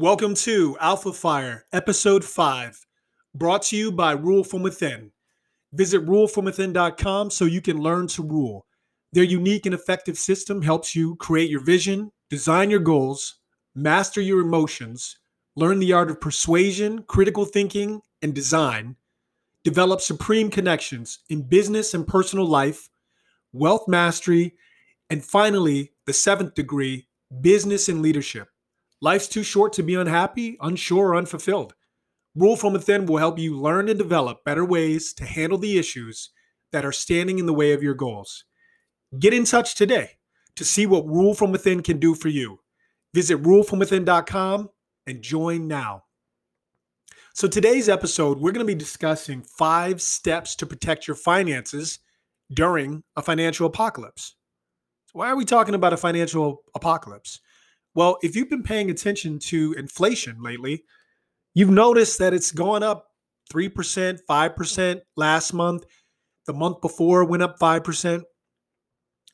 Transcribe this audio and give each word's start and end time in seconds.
Welcome 0.00 0.34
to 0.36 0.78
Alpha 0.80 1.12
Fire, 1.12 1.66
Episode 1.74 2.24
5, 2.24 2.86
brought 3.34 3.60
to 3.64 3.76
you 3.76 3.92
by 3.92 4.12
Rule 4.12 4.42
From 4.42 4.62
Within. 4.62 5.12
Visit 5.74 6.06
rulefromwithin.com 6.06 7.30
so 7.30 7.44
you 7.44 7.60
can 7.60 7.82
learn 7.82 8.06
to 8.06 8.22
rule. 8.22 8.64
Their 9.12 9.24
unique 9.24 9.66
and 9.66 9.74
effective 9.74 10.16
system 10.16 10.62
helps 10.62 10.96
you 10.96 11.16
create 11.16 11.50
your 11.50 11.62
vision, 11.62 12.10
design 12.30 12.70
your 12.70 12.80
goals, 12.80 13.40
master 13.74 14.22
your 14.22 14.40
emotions, 14.40 15.18
learn 15.54 15.78
the 15.78 15.92
art 15.92 16.10
of 16.10 16.18
persuasion, 16.18 17.02
critical 17.02 17.44
thinking, 17.44 18.00
and 18.22 18.34
design, 18.34 18.96
develop 19.64 20.00
supreme 20.00 20.48
connections 20.48 21.18
in 21.28 21.42
business 21.42 21.92
and 21.92 22.08
personal 22.08 22.46
life, 22.46 22.88
wealth 23.52 23.86
mastery, 23.86 24.54
and 25.10 25.22
finally, 25.22 25.92
the 26.06 26.14
seventh 26.14 26.54
degree, 26.54 27.06
business 27.42 27.90
and 27.90 28.00
leadership. 28.00 28.48
Life's 29.00 29.28
too 29.28 29.42
short 29.42 29.72
to 29.74 29.82
be 29.82 29.94
unhappy, 29.94 30.56
unsure, 30.60 31.08
or 31.08 31.16
unfulfilled. 31.16 31.74
Rule 32.34 32.56
from 32.56 32.74
Within 32.74 33.06
will 33.06 33.16
help 33.16 33.38
you 33.38 33.58
learn 33.58 33.88
and 33.88 33.98
develop 33.98 34.44
better 34.44 34.64
ways 34.64 35.12
to 35.14 35.24
handle 35.24 35.58
the 35.58 35.78
issues 35.78 36.30
that 36.72 36.84
are 36.84 36.92
standing 36.92 37.38
in 37.38 37.46
the 37.46 37.54
way 37.54 37.72
of 37.72 37.82
your 37.82 37.94
goals. 37.94 38.44
Get 39.18 39.34
in 39.34 39.44
touch 39.44 39.74
today 39.74 40.18
to 40.56 40.64
see 40.64 40.86
what 40.86 41.06
Rule 41.06 41.34
from 41.34 41.50
Within 41.50 41.82
can 41.82 41.98
do 41.98 42.14
for 42.14 42.28
you. 42.28 42.60
Visit 43.14 43.42
rulefromwithin.com 43.42 44.68
and 45.06 45.22
join 45.22 45.66
now. 45.66 46.04
So, 47.34 47.48
today's 47.48 47.88
episode, 47.88 48.38
we're 48.38 48.52
going 48.52 48.66
to 48.66 48.72
be 48.72 48.78
discussing 48.78 49.42
five 49.42 50.02
steps 50.02 50.54
to 50.56 50.66
protect 50.66 51.08
your 51.08 51.16
finances 51.16 52.00
during 52.52 53.02
a 53.16 53.22
financial 53.22 53.66
apocalypse. 53.66 54.36
Why 55.12 55.28
are 55.28 55.36
we 55.36 55.44
talking 55.44 55.74
about 55.74 55.92
a 55.92 55.96
financial 55.96 56.62
apocalypse? 56.74 57.40
Well, 57.94 58.18
if 58.22 58.36
you've 58.36 58.50
been 58.50 58.62
paying 58.62 58.90
attention 58.90 59.38
to 59.40 59.74
inflation 59.76 60.42
lately, 60.42 60.84
you've 61.54 61.70
noticed 61.70 62.18
that 62.18 62.32
it's 62.32 62.52
gone 62.52 62.82
up 62.82 63.08
3%, 63.52 64.20
5% 64.28 65.00
last 65.16 65.52
month. 65.52 65.84
The 66.46 66.52
month 66.52 66.80
before 66.80 67.24
went 67.24 67.42
up 67.42 67.58
5%. 67.58 68.22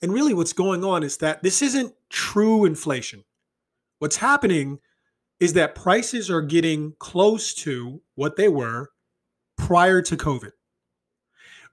And 0.03 0.12
really, 0.12 0.34
what's 0.34 0.53
going 0.53 0.84
on 0.84 1.03
is 1.03 1.19
that 1.19 1.43
this 1.43 1.62
isn't 1.62 1.94
true 2.11 2.65
inflation. 2.65 3.25
What's 3.99 4.17
happening 4.17 4.78
is 5.41 5.53
that 5.55 5.75
prices 5.75 6.31
are 6.31 6.43
getting 6.43 6.94
close 6.99 7.55
to 7.55 8.03
what 8.15 8.37
they 8.37 8.49
were 8.49 8.91
prior 9.56 10.03
to 10.03 10.17
COVID. 10.17 10.53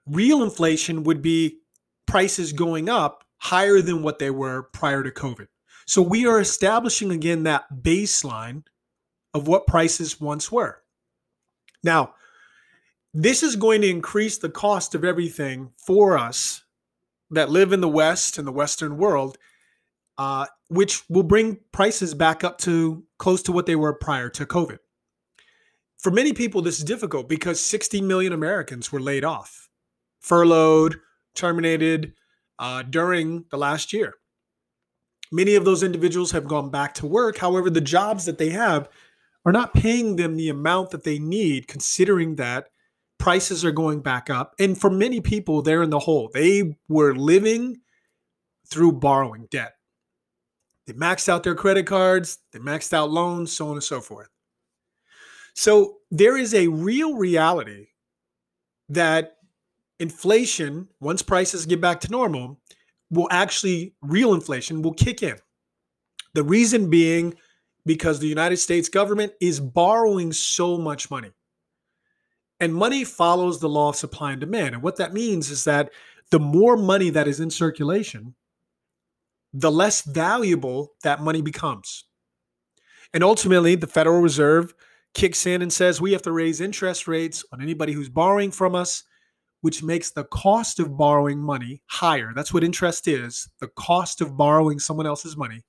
Real 0.06 0.42
inflation 0.42 1.02
would 1.04 1.22
be 1.22 1.58
prices 2.06 2.52
going 2.52 2.88
up 2.88 3.24
higher 3.38 3.80
than 3.80 4.02
what 4.02 4.18
they 4.18 4.30
were 4.30 4.64
prior 4.74 5.02
to 5.02 5.10
COVID. 5.10 5.46
So 5.86 6.02
we 6.02 6.26
are 6.26 6.40
establishing 6.40 7.10
again 7.10 7.42
that 7.44 7.82
baseline 7.82 8.64
of 9.32 9.48
what 9.48 9.66
prices 9.66 10.20
once 10.20 10.50
were. 10.50 10.82
Now, 11.82 12.14
this 13.12 13.42
is 13.42 13.56
going 13.56 13.82
to 13.82 13.88
increase 13.88 14.38
the 14.38 14.48
cost 14.48 14.94
of 14.94 15.04
everything 15.04 15.70
for 15.76 16.18
us 16.18 16.64
that 17.30 17.50
live 17.50 17.72
in 17.72 17.80
the 17.80 17.88
West 17.88 18.38
and 18.38 18.46
the 18.46 18.52
Western 18.52 18.96
world, 18.96 19.38
uh, 20.18 20.46
which 20.68 21.08
will 21.08 21.22
bring 21.22 21.58
prices 21.72 22.14
back 22.14 22.42
up 22.44 22.58
to 22.58 23.04
close 23.18 23.42
to 23.42 23.52
what 23.52 23.66
they 23.66 23.76
were 23.76 23.92
prior 23.92 24.28
to 24.30 24.46
COVID. 24.46 24.78
For 25.98 26.10
many 26.10 26.32
people, 26.32 26.60
this 26.60 26.78
is 26.78 26.84
difficult 26.84 27.28
because 27.28 27.60
60 27.60 28.00
million 28.02 28.32
Americans 28.32 28.92
were 28.92 29.00
laid 29.00 29.24
off, 29.24 29.68
furloughed, 30.20 30.96
terminated 31.34 32.14
uh, 32.58 32.82
during 32.82 33.44
the 33.50 33.58
last 33.58 33.92
year. 33.92 34.14
Many 35.34 35.56
of 35.56 35.64
those 35.64 35.82
individuals 35.82 36.30
have 36.30 36.46
gone 36.46 36.70
back 36.70 36.94
to 36.94 37.06
work. 37.06 37.38
However, 37.38 37.68
the 37.68 37.80
jobs 37.80 38.24
that 38.24 38.38
they 38.38 38.50
have 38.50 38.88
are 39.44 39.50
not 39.50 39.74
paying 39.74 40.14
them 40.14 40.36
the 40.36 40.48
amount 40.48 40.90
that 40.90 41.02
they 41.02 41.18
need, 41.18 41.66
considering 41.66 42.36
that 42.36 42.68
prices 43.18 43.64
are 43.64 43.72
going 43.72 44.00
back 44.00 44.30
up. 44.30 44.54
And 44.60 44.80
for 44.80 44.90
many 44.90 45.20
people, 45.20 45.60
they're 45.60 45.82
in 45.82 45.90
the 45.90 45.98
hole. 45.98 46.30
They 46.32 46.76
were 46.88 47.16
living 47.16 47.78
through 48.68 48.92
borrowing 48.92 49.48
debt. 49.50 49.74
They 50.86 50.92
maxed 50.92 51.28
out 51.28 51.42
their 51.42 51.56
credit 51.56 51.86
cards, 51.86 52.38
they 52.52 52.60
maxed 52.60 52.92
out 52.92 53.10
loans, 53.10 53.50
so 53.50 53.66
on 53.66 53.72
and 53.72 53.82
so 53.82 54.00
forth. 54.00 54.28
So 55.54 55.96
there 56.12 56.36
is 56.36 56.54
a 56.54 56.68
real 56.68 57.16
reality 57.16 57.88
that 58.88 59.38
inflation, 59.98 60.90
once 61.00 61.22
prices 61.22 61.66
get 61.66 61.80
back 61.80 62.00
to 62.02 62.10
normal, 62.12 62.60
will 63.10 63.28
actually, 63.30 63.94
real 64.02 64.34
inflation 64.34 64.82
will 64.82 64.94
kick 64.94 65.22
in. 65.22 65.36
The 66.34 66.42
reason 66.42 66.90
being 66.90 67.34
because 67.86 68.18
the 68.18 68.28
United 68.28 68.56
States 68.56 68.88
government 68.88 69.32
is 69.40 69.60
borrowing 69.60 70.32
so 70.32 70.78
much 70.78 71.10
money. 71.10 71.30
And 72.60 72.74
money 72.74 73.04
follows 73.04 73.60
the 73.60 73.68
law 73.68 73.90
of 73.90 73.96
supply 73.96 74.32
and 74.32 74.40
demand. 74.40 74.74
And 74.74 74.82
what 74.82 74.96
that 74.96 75.12
means 75.12 75.50
is 75.50 75.64
that 75.64 75.90
the 76.30 76.40
more 76.40 76.76
money 76.76 77.10
that 77.10 77.28
is 77.28 77.40
in 77.40 77.50
circulation, 77.50 78.34
the 79.52 79.70
less 79.70 80.02
valuable 80.02 80.92
that 81.02 81.20
money 81.20 81.42
becomes. 81.42 82.04
And 83.12 83.22
ultimately, 83.22 83.76
the 83.76 83.86
Federal 83.86 84.20
Reserve 84.20 84.74
kicks 85.14 85.46
in 85.46 85.62
and 85.62 85.72
says 85.72 86.00
we 86.00 86.12
have 86.12 86.22
to 86.22 86.32
raise 86.32 86.60
interest 86.60 87.06
rates 87.06 87.44
on 87.52 87.62
anybody 87.62 87.92
who's 87.92 88.08
borrowing 88.08 88.50
from 88.50 88.74
us 88.74 89.04
which 89.64 89.82
makes 89.82 90.10
the 90.10 90.24
cost 90.24 90.78
of 90.78 90.94
borrowing 90.94 91.38
money 91.38 91.80
higher. 91.86 92.32
That's 92.34 92.52
what 92.52 92.62
interest 92.62 93.08
is 93.08 93.48
the 93.60 93.68
cost 93.68 94.20
of 94.20 94.36
borrowing 94.36 94.78
someone 94.78 95.06
else's 95.06 95.38
money, 95.38 95.64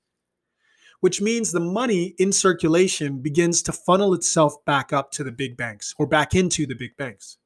which 0.99 1.21
means 1.21 1.53
the 1.53 1.61
money 1.61 2.13
in 2.17 2.33
circulation 2.33 3.21
begins 3.21 3.61
to 3.61 3.71
funnel 3.71 4.13
itself 4.13 4.53
back 4.65 4.91
up 4.91 5.11
to 5.11 5.23
the 5.23 5.31
big 5.31 5.55
banks 5.55 5.95
or 5.97 6.07
back 6.07 6.35
into 6.35 6.65
the 6.65 6.75
big 6.75 6.97
banks. 6.97 7.37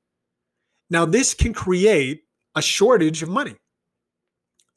Now, 0.90 1.06
this 1.06 1.36
can 1.36 1.54
create 1.54 2.24
a 2.56 2.64
shortage 2.64 3.22
of 3.22 3.30
money. 3.30 3.56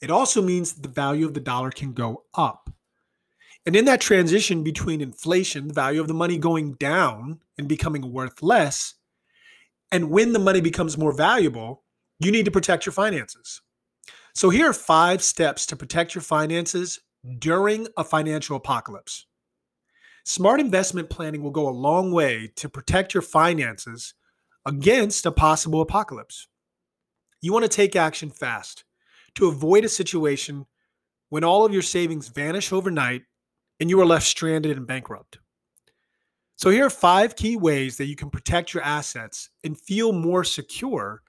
It 0.03 0.10
also 0.10 0.43
means 0.43 0.75
the 0.75 0.89
value 0.89 1.25
of 1.25 1.33
the 1.33 1.41
dollar 1.41 1.71
can 1.71 1.94
go 1.94 2.25
up. 2.34 2.69
And 3.65 3.75
in 3.75 3.87
that 3.87 4.03
transition 4.03 4.62
between 4.62 5.01
inflation, 5.01 5.68
the 5.68 5.75
value 5.75 6.03
of 6.03 6.09
the 6.09 6.13
money 6.13 6.36
going 6.36 6.75
down 6.75 7.41
and 7.57 7.66
becoming 7.66 8.13
worth 8.13 8.42
less, 8.42 8.97
and 9.92 10.10
when 10.10 10.33
the 10.33 10.39
money 10.39 10.60
becomes 10.60 10.98
more 10.98 11.12
valuable, 11.12 11.84
you 12.18 12.33
need 12.33 12.47
to 12.47 12.50
protect 12.50 12.86
your 12.86 12.94
finances. 12.94 13.60
So 14.34 14.48
here 14.48 14.71
are 14.71 14.74
five 14.74 15.22
steps 15.22 15.66
to 15.66 15.77
protect 15.77 16.15
your 16.15 16.22
finances 16.22 16.98
during 17.39 17.86
a 17.98 18.03
financial 18.03 18.56
apocalypse. 18.56 19.27
Smart 20.24 20.60
investment 20.60 21.10
planning 21.10 21.42
will 21.42 21.50
go 21.50 21.68
a 21.68 21.71
long 21.71 22.10
way 22.10 22.50
to 22.56 22.68
protect 22.68 23.12
your 23.12 23.22
finances 23.22 24.15
against 24.65 25.27
a 25.27 25.33
possible 25.33 25.83
apocalypse. 25.83 26.48
You 27.42 27.53
want 27.53 27.65
to 27.65 27.68
take 27.68 27.94
action 27.94 28.30
fast 28.30 28.84
to 29.34 29.48
avoid 29.48 29.84
a 29.84 29.89
situation 29.89 30.66
when 31.28 31.44
all 31.44 31.65
of 31.65 31.72
your 31.72 31.83
savings 31.83 32.28
vanish 32.28 32.72
overnight 32.72 33.22
and 33.80 33.91
you 33.91 34.00
are 34.00 34.06
left 34.06 34.27
stranded 34.27 34.77
and 34.77 34.86
bankrupt. 34.86 35.39
So, 36.62 36.70
here 36.70 36.86
are 36.86 36.91
five 36.91 37.34
key 37.34 37.56
ways 37.56 37.97
that 37.97 38.06
you 38.06 38.14
can 38.14 38.30
protect 38.30 38.72
your 38.72 38.84
assets 38.84 39.50
and 39.64 39.76
feel 39.76 40.12
more 40.12 40.44
secure 40.44 41.20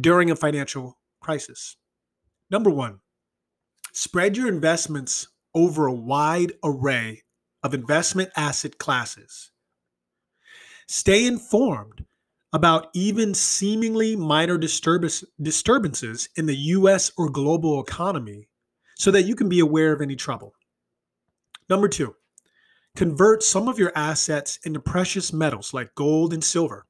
during 0.00 0.32
a 0.32 0.34
financial 0.34 0.98
crisis. 1.20 1.76
Number 2.50 2.68
one, 2.68 2.98
spread 3.92 4.36
your 4.36 4.48
investments 4.48 5.28
over 5.54 5.86
a 5.86 5.94
wide 5.94 6.54
array 6.64 7.22
of 7.62 7.74
investment 7.74 8.30
asset 8.36 8.76
classes. 8.78 9.52
Stay 10.88 11.28
informed 11.28 12.04
about 12.52 12.88
even 12.92 13.34
seemingly 13.34 14.16
minor 14.16 14.58
disturbances 14.58 16.28
in 16.34 16.46
the 16.46 16.56
US 16.56 17.12
or 17.16 17.28
global 17.28 17.80
economy 17.80 18.48
so 18.96 19.12
that 19.12 19.26
you 19.26 19.36
can 19.36 19.48
be 19.48 19.60
aware 19.60 19.92
of 19.92 20.02
any 20.02 20.16
trouble. 20.16 20.54
Number 21.68 21.86
two, 21.86 22.16
Convert 22.96 23.42
some 23.42 23.68
of 23.68 23.78
your 23.78 23.92
assets 23.94 24.58
into 24.64 24.80
precious 24.80 25.30
metals 25.30 25.74
like 25.74 25.94
gold 25.94 26.32
and 26.32 26.42
silver. 26.42 26.86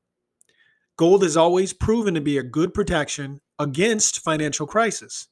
Gold 0.97 1.25
has 1.25 1.37
always 1.37 1.73
proven 1.73 2.15
to 2.15 2.21
be 2.21 2.39
a 2.39 2.45
good 2.45 2.73
protection 2.73 3.41
against 3.59 4.23
financial 4.23 4.69
crisis. 4.69 5.27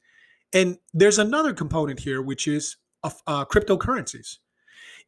And 0.53 0.79
there's 0.93 1.21
another 1.21 1.53
component 1.53 2.01
here, 2.01 2.21
which 2.21 2.49
is 2.49 2.77
uh, 3.05 3.11
uh 3.29 3.45
cryptocurrencies. 3.45 4.39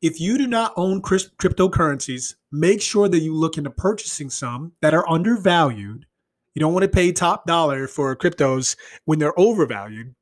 If 0.00 0.20
you 0.20 0.38
do 0.38 0.46
not 0.46 0.72
own 0.76 1.02
cryptocurrencies, 1.02 2.36
make 2.52 2.80
sure 2.80 3.08
that 3.08 3.20
you 3.20 3.34
look 3.34 3.58
into 3.58 3.70
purchasing 3.70 4.30
some 4.30 4.72
that 4.82 4.94
are 4.94 5.08
undervalued. 5.08 6.06
You 6.54 6.60
don't 6.60 6.74
want 6.74 6.84
to 6.84 6.88
pay 6.88 7.10
top 7.10 7.44
dollar 7.44 7.88
for 7.88 8.14
cryptos 8.14 8.76
when 9.04 9.18
they're 9.18 9.38
overvalued. 9.38 10.14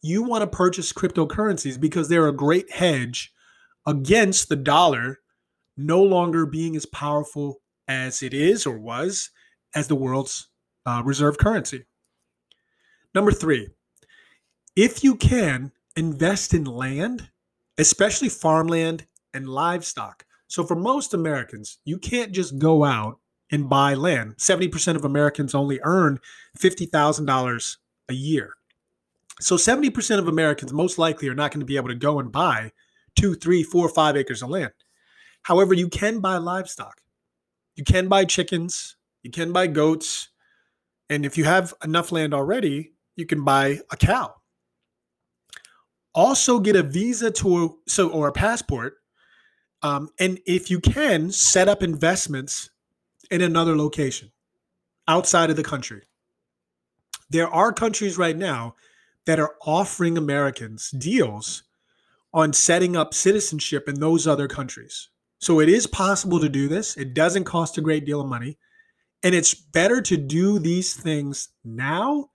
You 0.00 0.22
want 0.22 0.40
to 0.40 0.56
purchase 0.56 0.90
cryptocurrencies 0.90 1.78
because 1.78 2.08
they're 2.08 2.28
a 2.28 2.32
great 2.32 2.70
hedge 2.70 3.34
against 3.86 4.48
the 4.48 4.56
dollar 4.56 5.20
no 5.76 6.02
longer 6.02 6.44
being 6.44 6.76
as 6.76 6.86
powerful 6.86 7.60
as 7.86 8.22
it 8.22 8.34
is 8.34 8.66
or 8.66 8.78
was 8.78 9.30
as 9.74 9.88
the 9.88 9.94
world's 9.94 10.48
uh, 10.86 11.02
reserve 11.04 11.38
currency. 11.38 11.84
Number 13.14 13.32
three, 13.32 13.68
if 14.76 15.02
you 15.02 15.14
can 15.14 15.72
invest 15.96 16.54
in 16.54 16.64
land, 16.64 17.30
especially 17.78 18.28
farmland 18.28 19.06
and 19.34 19.48
livestock, 19.48 20.24
So 20.48 20.64
for 20.64 20.74
most 20.74 21.12
Americans, 21.12 21.78
you 21.84 21.98
can't 21.98 22.32
just 22.32 22.58
go 22.58 22.84
out 22.84 23.20
and 23.52 23.68
buy 23.68 23.94
land. 23.94 24.36
70% 24.38 24.96
of 24.96 25.04
Americans 25.04 25.54
only 25.54 25.78
earn 25.82 26.20
$50,000 26.58 27.76
a 28.08 28.14
year. 28.14 28.54
So 29.40 29.56
70% 29.56 30.18
of 30.18 30.26
Americans 30.26 30.72
most 30.72 30.98
likely 30.98 31.28
are 31.28 31.34
not 31.34 31.52
going 31.52 31.60
to 31.60 31.66
be 31.66 31.76
able 31.76 31.88
to 31.88 31.94
go 31.94 32.18
and 32.18 32.32
buy 32.32 32.72
two, 33.18 33.34
three, 33.34 33.62
four, 33.62 33.88
five 33.88 34.16
acres 34.16 34.42
of 34.42 34.50
land. 34.50 34.72
However, 35.42 35.74
you 35.74 35.88
can 35.88 36.20
buy 36.20 36.36
livestock. 36.36 37.00
You 37.74 37.84
can 37.84 38.08
buy 38.08 38.24
chickens, 38.24 38.96
you 39.22 39.30
can 39.30 39.52
buy 39.52 39.66
goats, 39.68 40.28
and 41.10 41.24
if 41.24 41.38
you 41.38 41.44
have 41.44 41.72
enough 41.84 42.12
land 42.12 42.34
already, 42.34 42.92
you 43.16 43.26
can 43.26 43.44
buy 43.44 43.80
a 43.92 43.96
cow. 43.96 44.34
Also 46.14 46.58
get 46.58 46.76
a 46.76 46.82
visa 46.82 47.30
to 47.30 47.78
so 47.86 48.08
or 48.10 48.28
a 48.28 48.32
passport. 48.32 48.94
Um, 49.82 50.10
and 50.18 50.40
if 50.44 50.70
you 50.70 50.80
can, 50.80 51.30
set 51.30 51.68
up 51.68 51.82
investments 51.82 52.70
in 53.30 53.42
another 53.42 53.76
location 53.76 54.32
outside 55.06 55.50
of 55.50 55.56
the 55.56 55.62
country. 55.62 56.02
There 57.30 57.48
are 57.48 57.72
countries 57.72 58.18
right 58.18 58.36
now 58.36 58.74
that 59.26 59.38
are 59.38 59.54
offering 59.64 60.18
Americans 60.18 60.90
deals 60.90 61.62
on 62.32 62.52
setting 62.52 62.96
up 62.96 63.14
citizenship 63.14 63.88
in 63.88 64.00
those 64.00 64.26
other 64.26 64.48
countries. 64.48 65.08
So 65.40 65.60
it 65.60 65.68
is 65.68 65.86
possible 65.86 66.40
to 66.40 66.48
do 66.48 66.68
this. 66.68 66.96
It 66.96 67.14
doesn't 67.14 67.44
cost 67.44 67.78
a 67.78 67.82
great 67.82 68.04
deal 68.04 68.20
of 68.20 68.26
money. 68.26 68.58
And 69.22 69.34
it's 69.34 69.54
better 69.54 70.00
to 70.02 70.16
do 70.16 70.58
these 70.58 70.94
things 70.94 71.48
now 71.64 72.30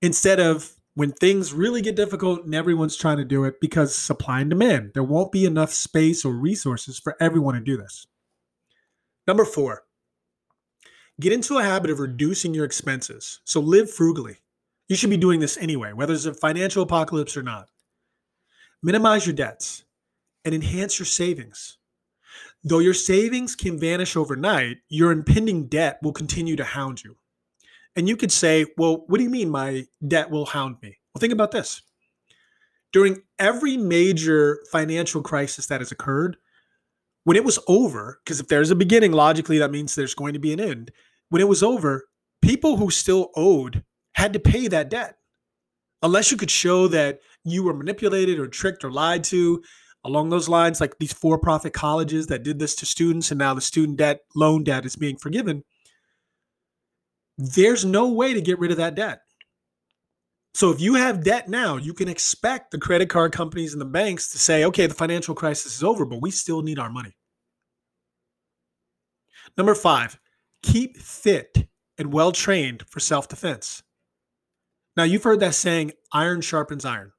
instead 0.00 0.40
of 0.40 0.72
when 0.94 1.12
things 1.12 1.52
really 1.52 1.80
get 1.80 1.96
difficult 1.96 2.44
and 2.44 2.54
everyone's 2.54 2.96
trying 2.96 3.16
to 3.16 3.24
do 3.24 3.44
it 3.44 3.60
because 3.60 3.94
supply 3.94 4.40
and 4.40 4.50
demand. 4.50 4.92
There 4.94 5.02
won't 5.02 5.32
be 5.32 5.44
enough 5.44 5.72
space 5.72 6.24
or 6.24 6.32
resources 6.32 6.98
for 6.98 7.16
everyone 7.20 7.54
to 7.54 7.60
do 7.60 7.76
this. 7.76 8.06
Number 9.26 9.44
four, 9.44 9.84
get 11.20 11.32
into 11.32 11.58
a 11.58 11.62
habit 11.62 11.90
of 11.90 12.00
reducing 12.00 12.52
your 12.52 12.64
expenses. 12.64 13.40
So 13.44 13.60
live 13.60 13.90
frugally. 13.90 14.38
You 14.88 14.96
should 14.96 15.10
be 15.10 15.16
doing 15.16 15.40
this 15.40 15.56
anyway, 15.56 15.92
whether 15.92 16.12
it's 16.12 16.26
a 16.26 16.34
financial 16.34 16.82
apocalypse 16.82 17.36
or 17.36 17.42
not. 17.42 17.68
Minimize 18.82 19.26
your 19.26 19.34
debts 19.34 19.84
and 20.44 20.54
enhance 20.54 20.98
your 20.98 21.06
savings. 21.06 21.78
Though 22.64 22.80
your 22.80 22.94
savings 22.94 23.54
can 23.54 23.78
vanish 23.78 24.16
overnight, 24.16 24.78
your 24.88 25.12
impending 25.12 25.66
debt 25.66 25.98
will 26.02 26.12
continue 26.12 26.56
to 26.56 26.64
hound 26.64 27.02
you. 27.02 27.16
And 27.96 28.08
you 28.08 28.16
could 28.16 28.32
say, 28.32 28.66
well, 28.76 29.04
what 29.06 29.18
do 29.18 29.24
you 29.24 29.30
mean 29.30 29.50
my 29.50 29.86
debt 30.06 30.30
will 30.30 30.46
hound 30.46 30.76
me? 30.82 30.98
Well, 31.14 31.20
think 31.20 31.32
about 31.32 31.50
this. 31.50 31.82
During 32.92 33.22
every 33.38 33.76
major 33.76 34.60
financial 34.70 35.22
crisis 35.22 35.66
that 35.66 35.80
has 35.80 35.92
occurred, 35.92 36.36
when 37.24 37.36
it 37.36 37.44
was 37.44 37.58
over, 37.68 38.20
because 38.24 38.40
if 38.40 38.48
there's 38.48 38.70
a 38.70 38.76
beginning, 38.76 39.12
logically, 39.12 39.58
that 39.58 39.70
means 39.70 39.94
there's 39.94 40.14
going 40.14 40.32
to 40.32 40.38
be 40.38 40.52
an 40.52 40.60
end. 40.60 40.90
When 41.28 41.40
it 41.40 41.48
was 41.48 41.62
over, 41.62 42.04
people 42.42 42.76
who 42.76 42.90
still 42.90 43.30
owed 43.36 43.84
had 44.14 44.32
to 44.32 44.40
pay 44.40 44.68
that 44.68 44.90
debt. 44.90 45.16
Unless 46.02 46.30
you 46.30 46.36
could 46.36 46.50
show 46.50 46.88
that 46.88 47.20
you 47.44 47.64
were 47.64 47.74
manipulated 47.74 48.38
or 48.38 48.46
tricked 48.46 48.84
or 48.84 48.90
lied 48.90 49.24
to 49.24 49.62
along 50.04 50.30
those 50.30 50.48
lines, 50.48 50.80
like 50.80 50.98
these 50.98 51.12
for 51.12 51.38
profit 51.38 51.72
colleges 51.72 52.26
that 52.26 52.42
did 52.42 52.58
this 52.58 52.74
to 52.76 52.86
students, 52.86 53.30
and 53.30 53.38
now 53.38 53.54
the 53.54 53.60
student 53.60 53.98
debt, 53.98 54.20
loan 54.34 54.64
debt 54.64 54.84
is 54.84 54.96
being 54.96 55.16
forgiven. 55.16 55.62
There's 57.38 57.84
no 57.84 58.08
way 58.08 58.34
to 58.34 58.40
get 58.40 58.58
rid 58.58 58.70
of 58.70 58.76
that 58.78 58.94
debt. 58.94 59.20
So 60.54 60.70
if 60.70 60.80
you 60.80 60.94
have 60.94 61.24
debt 61.24 61.48
now, 61.48 61.76
you 61.76 61.94
can 61.94 62.08
expect 62.08 62.70
the 62.70 62.78
credit 62.78 63.08
card 63.08 63.32
companies 63.32 63.72
and 63.72 63.80
the 63.80 63.86
banks 63.86 64.30
to 64.32 64.38
say, 64.38 64.64
okay, 64.64 64.86
the 64.86 64.94
financial 64.94 65.34
crisis 65.34 65.76
is 65.76 65.82
over, 65.82 66.04
but 66.04 66.20
we 66.20 66.30
still 66.30 66.62
need 66.62 66.78
our 66.78 66.90
money. 66.90 67.16
Number 69.56 69.74
five, 69.74 70.18
keep 70.62 70.98
fit 70.98 71.68
and 71.96 72.12
well 72.12 72.32
trained 72.32 72.84
for 72.88 73.00
self 73.00 73.28
defense. 73.28 73.82
Now, 74.94 75.04
you've 75.04 75.22
heard 75.22 75.40
that 75.40 75.54
saying, 75.54 75.92
iron 76.12 76.42
sharpens 76.42 76.84
iron. 76.84 77.12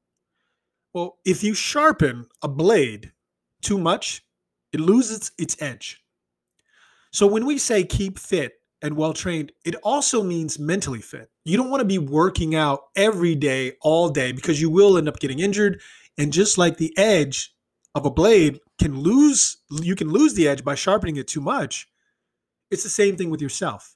Well, 0.93 1.17
if 1.25 1.43
you 1.43 1.53
sharpen 1.53 2.27
a 2.41 2.47
blade 2.47 3.11
too 3.61 3.77
much, 3.79 4.23
it 4.71 4.79
loses 4.79 5.31
its 5.37 5.59
edge. 5.59 6.03
So 7.11 7.27
when 7.27 7.45
we 7.45 7.57
say 7.57 7.83
keep 7.83 8.19
fit 8.19 8.53
and 8.81 8.95
well 8.95 9.13
trained, 9.13 9.51
it 9.65 9.75
also 9.83 10.21
means 10.23 10.59
mentally 10.59 11.01
fit. 11.01 11.29
You 11.45 11.57
don't 11.57 11.69
want 11.69 11.81
to 11.81 11.85
be 11.85 11.97
working 11.97 12.55
out 12.55 12.81
every 12.95 13.35
day, 13.35 13.73
all 13.81 14.09
day, 14.09 14.31
because 14.31 14.61
you 14.61 14.69
will 14.69 14.97
end 14.97 15.07
up 15.07 15.19
getting 15.19 15.39
injured. 15.39 15.81
And 16.17 16.31
just 16.31 16.57
like 16.57 16.77
the 16.77 16.95
edge 16.97 17.55
of 17.95 18.05
a 18.05 18.11
blade 18.11 18.59
can 18.79 18.99
lose, 18.99 19.57
you 19.71 19.95
can 19.95 20.09
lose 20.09 20.33
the 20.35 20.47
edge 20.47 20.63
by 20.63 20.75
sharpening 20.75 21.15
it 21.17 21.27
too 21.27 21.41
much. 21.41 21.87
It's 22.69 22.83
the 22.83 22.89
same 22.89 23.15
thing 23.15 23.29
with 23.29 23.41
yourself. 23.41 23.92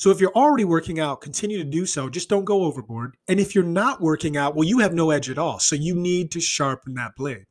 So 0.00 0.10
if 0.10 0.18
you're 0.18 0.32
already 0.32 0.64
working 0.64 0.98
out, 0.98 1.20
continue 1.20 1.58
to 1.58 1.64
do 1.64 1.84
so. 1.84 2.08
Just 2.08 2.30
don't 2.30 2.46
go 2.46 2.62
overboard. 2.62 3.18
And 3.28 3.38
if 3.38 3.54
you're 3.54 3.62
not 3.62 4.00
working 4.00 4.34
out, 4.34 4.56
well, 4.56 4.66
you 4.66 4.78
have 4.78 4.94
no 4.94 5.10
edge 5.10 5.28
at 5.28 5.36
all. 5.36 5.58
So 5.58 5.76
you 5.76 5.94
need 5.94 6.30
to 6.30 6.40
sharpen 6.40 6.94
that 6.94 7.14
blade. 7.14 7.44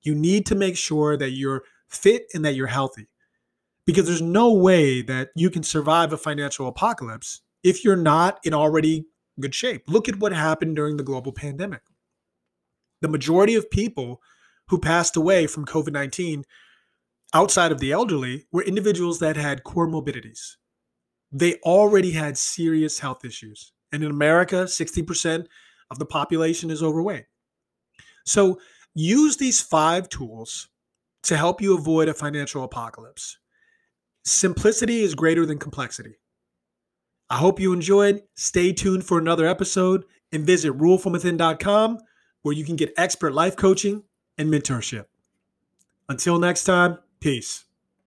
You 0.00 0.14
need 0.14 0.46
to 0.46 0.54
make 0.54 0.78
sure 0.78 1.14
that 1.18 1.32
you're 1.32 1.62
fit 1.90 2.24
and 2.32 2.42
that 2.42 2.54
you're 2.54 2.68
healthy. 2.68 3.10
Because 3.84 4.06
there's 4.06 4.22
no 4.22 4.50
way 4.50 5.02
that 5.02 5.28
you 5.36 5.50
can 5.50 5.62
survive 5.62 6.10
a 6.10 6.16
financial 6.16 6.68
apocalypse 6.68 7.42
if 7.62 7.84
you're 7.84 7.96
not 7.96 8.40
in 8.44 8.54
already 8.54 9.04
good 9.38 9.54
shape. 9.54 9.82
Look 9.86 10.08
at 10.08 10.18
what 10.18 10.32
happened 10.32 10.76
during 10.76 10.96
the 10.96 11.02
global 11.02 11.32
pandemic. 11.32 11.82
The 13.02 13.08
majority 13.08 13.56
of 13.56 13.70
people 13.70 14.22
who 14.68 14.78
passed 14.78 15.16
away 15.16 15.46
from 15.46 15.66
COVID 15.66 15.92
19 15.92 16.44
outside 17.34 17.72
of 17.72 17.78
the 17.78 17.92
elderly 17.92 18.46
were 18.50 18.62
individuals 18.62 19.18
that 19.18 19.36
had 19.36 19.64
comorbidities 19.64 20.56
they 21.34 21.56
already 21.56 22.12
had 22.12 22.38
serious 22.38 23.00
health 23.00 23.24
issues. 23.24 23.72
And 23.92 24.04
in 24.04 24.10
America, 24.10 24.64
60% 24.64 25.46
of 25.90 25.98
the 25.98 26.06
population 26.06 26.70
is 26.70 26.82
overweight. 26.82 27.26
So 28.24 28.60
use 28.94 29.36
these 29.36 29.60
five 29.60 30.08
tools 30.08 30.68
to 31.24 31.36
help 31.36 31.60
you 31.60 31.76
avoid 31.76 32.08
a 32.08 32.14
financial 32.14 32.62
apocalypse. 32.62 33.38
Simplicity 34.24 35.02
is 35.02 35.14
greater 35.14 35.44
than 35.44 35.58
complexity. 35.58 36.18
I 37.28 37.38
hope 37.38 37.58
you 37.60 37.72
enjoyed. 37.72 38.22
Stay 38.34 38.72
tuned 38.72 39.04
for 39.04 39.18
another 39.18 39.46
episode 39.46 40.04
and 40.32 40.46
visit 40.46 40.72
rulefromwithin.com 40.78 41.98
where 42.42 42.54
you 42.54 42.64
can 42.64 42.76
get 42.76 42.92
expert 42.96 43.34
life 43.34 43.56
coaching 43.56 44.04
and 44.38 44.52
mentorship. 44.52 45.06
Until 46.08 46.38
next 46.38 46.64
time, 46.64 46.98
peace. 47.20 47.64